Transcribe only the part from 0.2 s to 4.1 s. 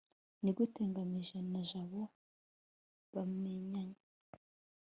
nigute ngamije na jabo bamenyanye